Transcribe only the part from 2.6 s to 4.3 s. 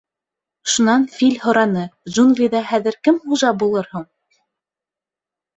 хәҙер кем хужа булыр һуң?»